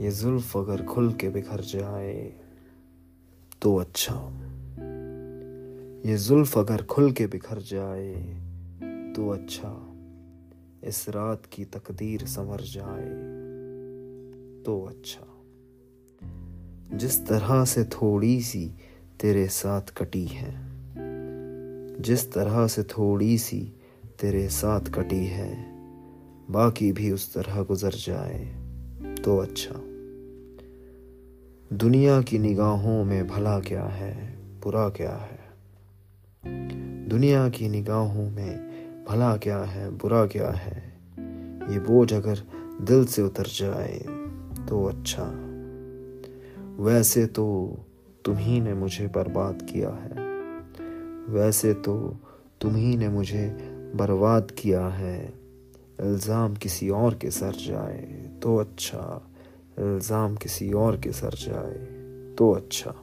[0.00, 2.34] ये जुल्फ अगर खुल के बिखर जाए
[3.62, 4.14] तो अच्छा।
[6.10, 8.14] ये जुल्फ अगर खुल के बिखर जाए
[9.16, 9.90] तो अच्छा।
[10.84, 13.08] इस रात की तकदीर संवर जाए
[14.62, 15.26] तो अच्छा।
[16.96, 18.74] जिस तरह से थोड़ी सी
[19.20, 20.52] तेरे साथ कटी है,
[22.00, 23.72] जिस तरह से थोड़ी सी
[24.20, 25.72] तेरे साथ कटी है,
[26.50, 28.63] बाकी भी उस तरह गुजर जाए।
[29.24, 29.74] तो अच्छा।
[31.76, 35.38] दुनिया की निगाहों में भला क्या है, बुरा क्या है?
[37.08, 38.58] दुनिया की निगाहों में
[39.08, 40.92] भला क्या है, बुरा क्या है?
[41.72, 42.38] ये बोझ अगर
[42.82, 43.98] दिल से उतर जाए
[44.68, 45.22] तो अच्छा।
[46.76, 47.78] वैसे तो
[48.24, 50.12] तुम्ही ने मुझे बर्बाद किया है।
[51.28, 52.16] वैसे तो
[52.60, 53.48] तुम्ही ने मुझे
[53.94, 55.43] बर्बाद किया है।
[56.00, 58.00] इल्ज़ाम किसी और के सर जाए
[58.42, 59.30] तो अच्छा।
[59.78, 61.74] इल्ज़ाम किसी और के सर जाए
[62.38, 62.94] तो अच्छा।